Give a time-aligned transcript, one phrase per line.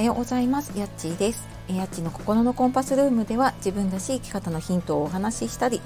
[0.00, 0.78] はようございます。
[0.78, 1.46] やっちーです。
[1.68, 5.82] やっちの心のコンパスルームでは自分らしい生き方のヒントをお話ししたり、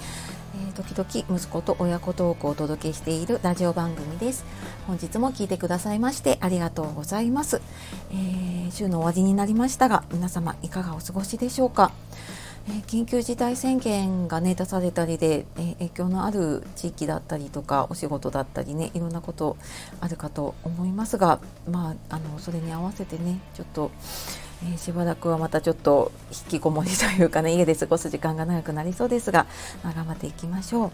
[0.54, 4.44] えー、時々息子と親子トークをお届けしているラジオ番組です。
[4.86, 7.60] 本日も聞いてくださいましてありがとうございます、
[8.12, 11.90] えー、週の終わりになりましたが皆様いかがお過ごしでしょうか、
[12.86, 19.56] 緊急事態宣言が、ね、出されたりで、え、影響のある地域だったりとかお仕事だったりねいろんなこと
[20.00, 21.40] あるかと思いますが、
[21.70, 23.90] まあ、あのそれに合わせてねちょっと、
[24.62, 29.46] えー、しばらくはまたちょっと引きこもりというかね家で過ごす時間が長くなりそうですが、
[29.82, 30.90] 頑張っていきましょう。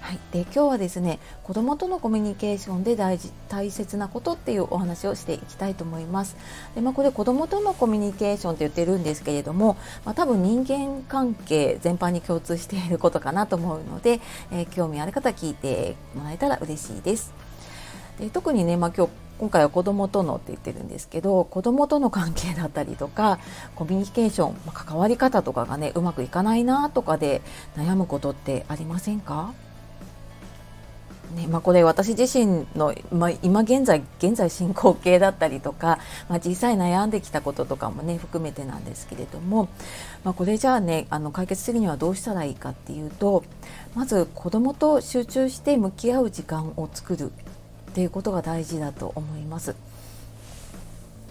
[0.00, 6.36] はい、で今日はですね子どもとのコミュニケーションで大事大切なことっていうお話をしていきたいと思います。
[6.74, 17.32] でまあ、これ子どもとのコミュニケーションって言ってるんですけれども、まあ、多分人間関係全般に共通していることかなと思うので、えー、興味ある方聞いてもらえたら嬉しいです。
[18.18, 23.38] で特にね、まあ、今日今回は子どもとのって言ってるんですけど子どもとの関係だったりとか
[23.74, 27.40] コミュニケーション、まあ、関わり方とかがねうまくいかないなとかで
[27.76, 29.54] 悩むことってありませんか？
[31.30, 39.68] ねまあ、これ私自身の、まあ、今現在現在進行形だったりとか、まあ、実際悩んできたこととかもね含めてなんですけれども、
[40.24, 43.44] まあ、これじゃあねあの解決するにはどうしたらいいかっていうと
[43.94, 47.30] まず子どもと集中して向き合う時間を作る
[47.90, 49.74] っていうことが大事だと思います。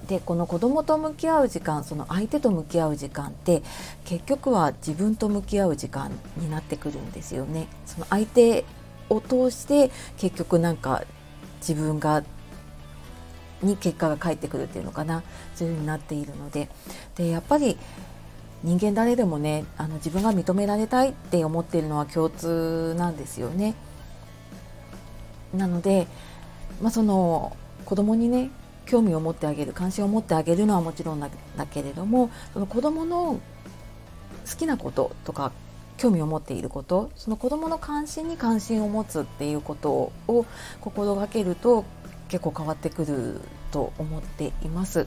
[0.07, 3.61] でこの子どもと向き合う時間その相手と向き合う時間って
[4.05, 7.67] 結局は自分と向き合う時間になってくるんですよね。
[7.85, 8.65] その相手
[9.09, 11.03] を通して結局なんか
[11.59, 12.23] 自分が
[13.61, 15.23] に結果が返ってくるっていうのかな
[15.55, 16.69] そういうふうになっているので
[17.15, 17.77] でやっぱり
[18.63, 23.73] 人間誰でもねあの自分が認められたいって思っているのは共通なんですよね。
[25.53, 26.07] なので、
[26.81, 28.51] まあ、その子供にね
[28.85, 31.29] 興味を持ってあげる関心を持ってあげるのはもちろんだ
[31.71, 33.39] けれどもその子供の
[34.49, 35.51] 好きなこととか
[35.99, 40.45] 興味を持っていることその子どもの関心に関心を持つっていうことを
[40.81, 41.85] 心がけると
[42.29, 45.05] 結構変わってくると思っています。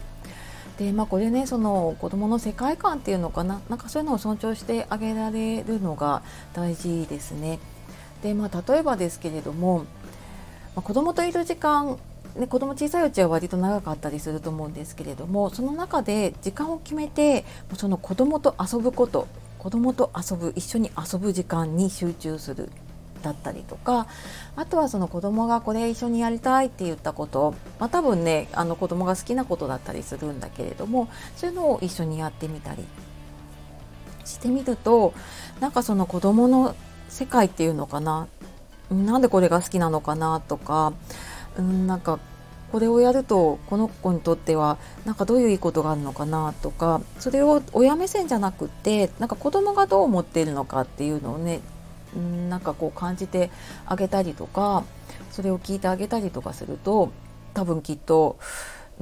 [0.79, 3.61] でまあ、これねその子どもの世界観っていうのかな？
[3.69, 6.23] なんかそういうのを尊重してあげられるのが
[6.55, 7.59] 大事ですね。
[8.23, 9.85] でまあ、例えばですけれども、ま
[10.77, 11.99] あ、子どもといる時間
[12.37, 17.45] ね、子供小さいうちは割と長かったりすると思うんですけれどもその中で時間を決めて
[17.77, 19.29] その子供と遊ぶこと
[19.63, 22.69] 子供と遊ぶ一緒に遊ぶ時間に集中する
[23.23, 24.09] だったりとか
[24.57, 32.85] あとはその子供がこれ一緒にやりたいって言ったこと、まあ、多分ねあの子供が好きなことだったりするんだけれどもそういうのを一緒にやってみたり。
[34.25, 35.15] してみると
[35.61, 36.75] なんかその子供の
[37.09, 38.27] 世界っていうのかな？
[38.91, 40.41] なんでこれが好きなのかな？
[40.41, 40.93] とか、
[41.57, 42.19] うん、なんか
[42.73, 51.61] これをやるとこの子にとってはなんかどういういいことがあるのかなとかそれを親目線じゃなくてなんか子供がどう思っているのかっていうのをね
[52.49, 53.51] なんかこう感じて
[53.85, 54.85] あげたりとか
[55.31, 57.13] それを聞いてあげたりとかすると
[57.53, 58.39] 多分きっと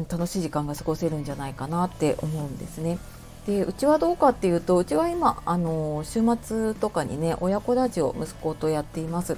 [0.08, 2.98] 楽しい時間が過ごせるんじゃないかなって思うんですね。
[3.46, 9.36] でうちはどうかっていうとうちは今あの週末とかにね親子ラジオ息子とやっています。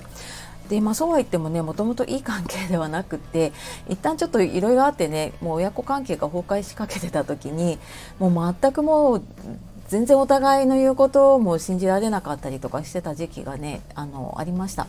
[0.68, 3.52] でまあ、そうは言ってもねもともといい関係ではなくて
[3.88, 7.78] 一旦ちょっといろいろあってねもう親子関係が崩壊しかけてた時に
[8.18, 9.22] もう全くもう
[9.88, 14.86] 全然お互いの言うことも信じられなかったりとかしてた時期がねあのありました。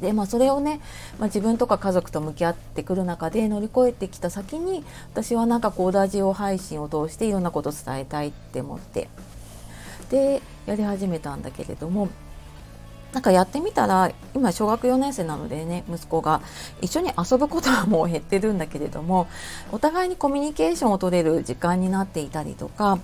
[0.00, 0.80] でまあ、それをね、
[1.18, 9.08] まあ、自分とか家族と向き合ってくる中で乗り越えてきた先に私はなんかこうラジオ配信を通していろんなことを伝えたいって思って
[10.10, 12.08] でやり始めたんだけれども
[13.14, 16.42] なんかやってみたら今小学4年生なのでね息子が
[16.80, 19.28] 一緒に遊ぶことはもう減ってるんだけれども
[19.70, 22.98] お互いにコミュニケーションを取れる時間になっていたりとか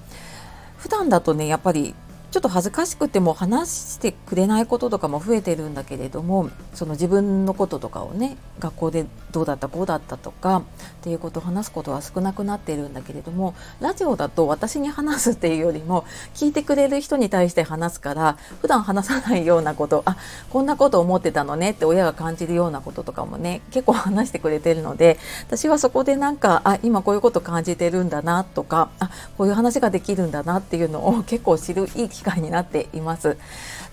[0.77, 1.95] 普段だとねやっぱり
[2.31, 10.63] ちょっと恥ずかしくても話してくれないこととかも増えてるんだけれどもその自分のこととかをね学校でどうだったこうだったとかっ
[11.03, 16.05] ていうことを話すことは少なくなってるんだけれどもラジオだと私に話すっていうよりも
[16.35, 20.17] 聞いてくれる人に対して話すから普段話さないようなことあ
[20.51, 33.39] こんなこと思ってたのねって親が感じるようなこととかもね結構話してくれてるので私はそこでなんかあ今こういうこと感じてるんだなとかあこういう話ができるんだなっていうのを結構知るいい機機会になっています。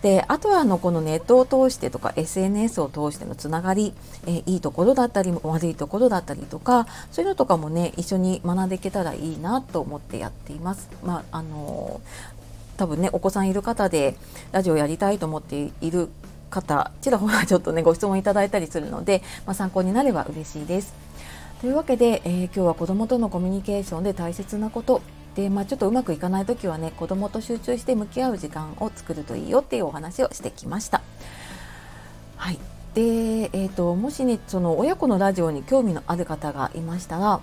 [0.01, 3.93] であとはあのこのネットを通してとか SNS を通してのつながり、
[4.27, 10.89] えいいところだったり悪いところだったりとかそういうのとかもね一緒に学んでいけたらいいなと思ってやっています。
[11.03, 12.01] まああの
[12.77, 14.15] 多分ねお子さんいる方で
[14.51, 16.09] ラジオやりたいと思っている
[16.51, 20.93] 方ちらほらちょっとねご質問いただいたりするので、まあ、参考になれば嬉しいです。
[21.59, 25.01] というわけで、えー、今日は子どもとのコミュニケーションで大切なこと
[25.37, 31.01] で、まあ、ちょっとうまくいかない時はね子供と集中して向き合う時間を作るといいよっていうお話をしてきました。
[32.35, 32.59] はい
[32.95, 37.39] でえーと、もしねその親子のラジオに興味のある方がいましたら、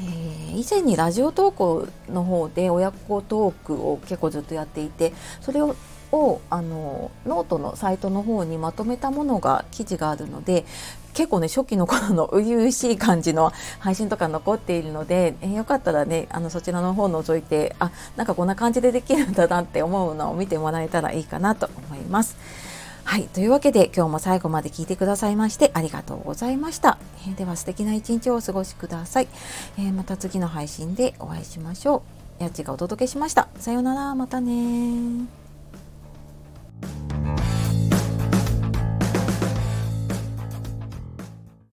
[0.00, 5.76] えー、以前にラジオ投稿の方で親子トークを結構ずっとやっていてそれを
[6.12, 10.64] をあのノートのサイトの方にまとめたものが記事があるので
[11.14, 22.36] 結構ね初期の頃の初々しい感じの配信とか残っているので、えー、よかったらねあのそちらの方を覗いてあなんかこんな感じでできるんだなって思うのを見てもらえたらいいかなと思います。
[23.04, 23.22] はい。
[23.22, 26.98] というわけで今日も最後まで聞いてくださいましてありがとうございました。
[27.26, 29.28] えー、では素敵な一日をお過ごしください、
[29.78, 32.02] えー、また次の配信でお会いしましょ
[32.38, 32.42] う。
[32.42, 33.48] やっちがお届けしました。
[33.58, 34.14] さようなら。
[34.14, 35.47] またね